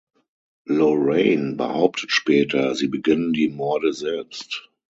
[0.67, 4.71] Lorraine behauptet später, sie beging die Morde selbst.